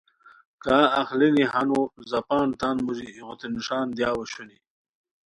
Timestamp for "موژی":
2.85-3.07